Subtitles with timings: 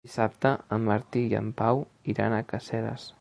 [0.07, 3.09] Dissabte en Martí i en Pau iran a Caseres.